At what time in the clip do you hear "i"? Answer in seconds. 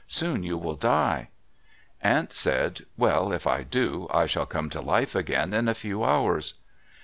3.45-3.61, 4.11-4.25